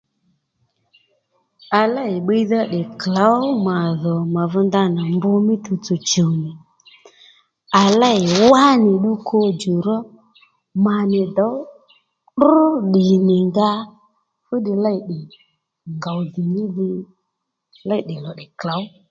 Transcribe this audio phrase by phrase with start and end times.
[1.79, 6.51] À lêy bbiydha tdè klǒw mà dhò mà dho ndanà mb mí tuwtsò chùw nì
[7.81, 9.97] à lêy wánì ddu kodjò ró
[10.85, 11.55] mà nì dǒw
[12.37, 13.69] trr ddì nì nga
[14.45, 15.17] fúddiy lêy tdè
[15.97, 16.89] ngòw dhì mí dhi
[17.89, 18.83] lêy tdè lò tdè klǒw